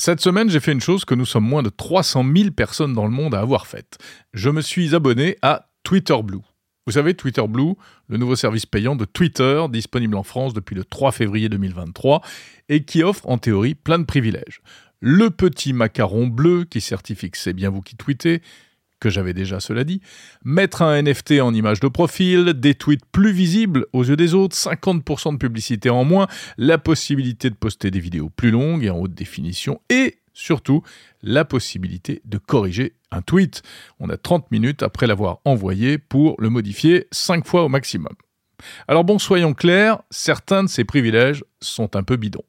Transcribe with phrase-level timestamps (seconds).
[0.00, 3.04] Cette semaine, j'ai fait une chose que nous sommes moins de 300 000 personnes dans
[3.04, 3.98] le monde à avoir faite.
[4.32, 6.40] Je me suis abonné à Twitter Blue.
[6.86, 7.74] Vous savez, Twitter Blue,
[8.08, 12.22] le nouveau service payant de Twitter, disponible en France depuis le 3 février 2023,
[12.70, 14.62] et qui offre en théorie plein de privilèges.
[15.00, 18.40] Le petit macaron bleu qui certifie que c'est bien vous qui tweetez,
[19.00, 20.00] que j'avais déjà cela dit,
[20.44, 24.56] mettre un NFT en image de profil, des tweets plus visibles aux yeux des autres,
[24.56, 26.28] 50% de publicité en moins,
[26.58, 30.82] la possibilité de poster des vidéos plus longues et en haute définition, et surtout
[31.22, 33.62] la possibilité de corriger un tweet.
[33.98, 38.12] On a 30 minutes après l'avoir envoyé pour le modifier 5 fois au maximum.
[38.88, 42.44] Alors bon, soyons clairs, certains de ces privilèges sont un peu bidons.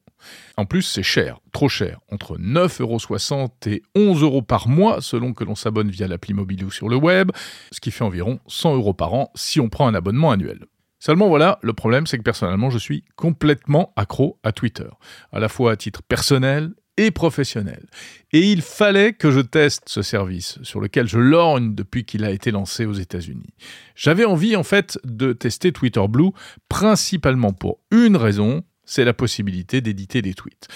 [0.56, 5.44] En plus, c'est cher, trop cher, entre 9,60€ et 11 euros par mois selon que
[5.44, 7.30] l'on s'abonne via l'appli mobile ou sur le web,
[7.70, 10.66] ce qui fait environ 100 euros par an si on prend un abonnement annuel.
[10.98, 14.88] Seulement voilà, le problème c'est que personnellement je suis complètement accro à Twitter,
[15.32, 17.86] à la fois à titre personnel et professionnel.
[18.32, 22.30] Et il fallait que je teste ce service sur lequel je lorgne depuis qu'il a
[22.30, 23.54] été lancé aux États-Unis.
[23.96, 26.30] J'avais envie en fait de tester Twitter Blue
[26.68, 30.68] principalement pour une raison, c'est la possibilité d'éditer des tweets.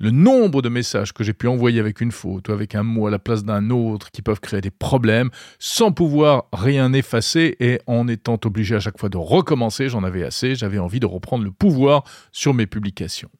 [0.00, 3.06] Le nombre de messages que j'ai pu envoyer avec une faute ou avec un mot
[3.06, 5.30] à la place d'un autre qui peuvent créer des problèmes
[5.60, 10.24] sans pouvoir rien effacer et en étant obligé à chaque fois de recommencer, j'en avais
[10.24, 12.02] assez, j'avais envie de reprendre le pouvoir
[12.32, 13.30] sur mes publications.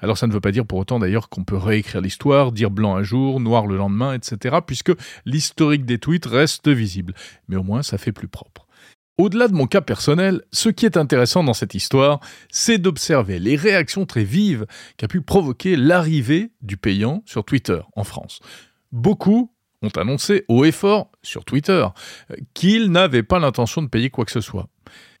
[0.00, 2.96] Alors ça ne veut pas dire pour autant d'ailleurs qu'on peut réécrire l'histoire, dire blanc
[2.96, 4.92] un jour, noir le lendemain, etc., puisque
[5.26, 7.14] l'historique des tweets reste visible.
[7.48, 8.66] Mais au moins ça fait plus propre.
[9.18, 13.56] Au-delà de mon cas personnel, ce qui est intéressant dans cette histoire, c'est d'observer les
[13.56, 18.40] réactions très vives qu'a pu provoquer l'arrivée du payant sur Twitter en France.
[18.90, 21.86] Beaucoup ont annoncé haut et fort sur Twitter
[22.54, 24.68] qu'ils n'avaient pas l'intention de payer quoi que ce soit.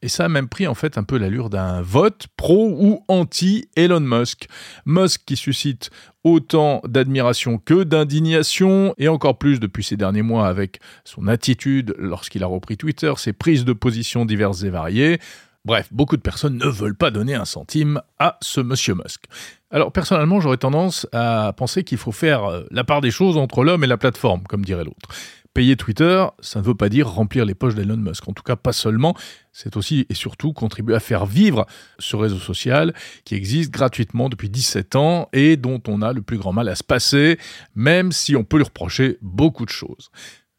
[0.02, 3.68] Et ça a même pris en fait un peu l'allure d'un vote pro ou anti
[3.76, 4.48] Elon Musk.
[4.84, 5.90] Musk qui suscite
[6.24, 12.42] autant d'admiration que d'indignation, et encore plus depuis ces derniers mois avec son attitude lorsqu'il
[12.42, 15.20] a repris Twitter, ses prises de position diverses et variées.
[15.64, 19.26] Bref, beaucoup de personnes ne veulent pas donner un centime à ce monsieur Musk.
[19.70, 23.62] Alors personnellement, j'aurais tendance à penser qu'il faut faire euh, la part des choses entre
[23.62, 25.08] l'homme et la plateforme, comme dirait l'autre.
[25.54, 28.26] Payer Twitter, ça ne veut pas dire remplir les poches d'Elon Musk.
[28.26, 29.14] En tout cas, pas seulement.
[29.52, 31.66] C'est aussi et surtout contribuer à faire vivre
[31.98, 36.38] ce réseau social qui existe gratuitement depuis 17 ans et dont on a le plus
[36.38, 37.38] grand mal à se passer,
[37.74, 40.10] même si on peut lui reprocher beaucoup de choses.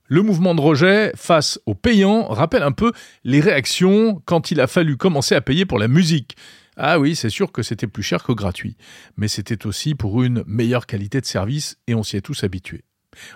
[0.07, 2.91] Le mouvement de rejet face aux payants rappelle un peu
[3.23, 6.35] les réactions quand il a fallu commencer à payer pour la musique.
[6.75, 8.75] Ah oui, c'est sûr que c'était plus cher que gratuit,
[9.15, 12.83] mais c'était aussi pour une meilleure qualité de service et on s'y est tous habitués.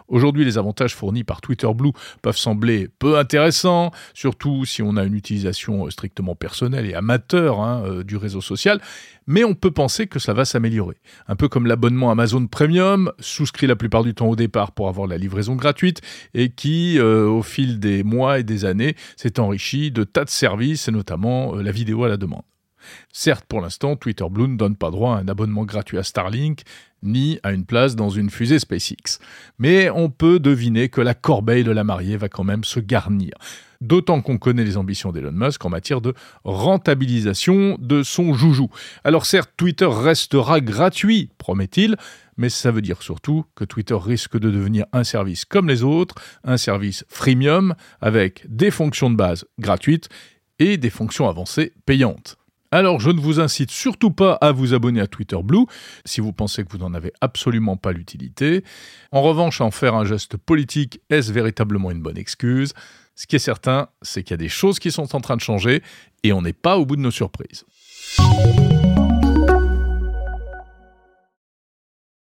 [0.07, 5.03] Aujourd'hui, les avantages fournis par Twitter Blue peuvent sembler peu intéressants, surtout si on a
[5.03, 8.81] une utilisation strictement personnelle et amateur hein, euh, du réseau social,
[9.27, 10.97] mais on peut penser que ça va s'améliorer.
[11.27, 15.07] Un peu comme l'abonnement Amazon Premium, souscrit la plupart du temps au départ pour avoir
[15.07, 16.01] la livraison gratuite,
[16.33, 20.29] et qui, euh, au fil des mois et des années, s'est enrichi de tas de
[20.29, 22.43] services, et notamment euh, la vidéo à la demande.
[23.11, 26.63] Certes, pour l'instant, Twitter Blue ne donne pas droit à un abonnement gratuit à Starlink,
[27.03, 29.19] ni à une place dans une fusée SpaceX.
[29.59, 33.33] Mais on peut deviner que la corbeille de la mariée va quand même se garnir.
[33.79, 38.69] D'autant qu'on connaît les ambitions d'Elon Musk en matière de rentabilisation de son joujou.
[39.03, 41.95] Alors certes, Twitter restera gratuit, promet-il,
[42.37, 46.15] mais ça veut dire surtout que Twitter risque de devenir un service comme les autres,
[46.43, 50.09] un service freemium avec des fonctions de base gratuites
[50.57, 52.37] et des fonctions avancées payantes.
[52.71, 55.65] Alors je ne vous incite surtout pas à vous abonner à Twitter Blue
[56.05, 58.63] si vous pensez que vous n'en avez absolument pas l'utilité.
[59.11, 62.73] En revanche, en faire un geste politique, est-ce véritablement une bonne excuse?
[63.15, 65.41] Ce qui est certain, c'est qu'il y a des choses qui sont en train de
[65.41, 65.81] changer
[66.23, 67.65] et on n'est pas au bout de nos surprises.